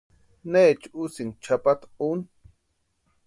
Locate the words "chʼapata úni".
1.43-2.23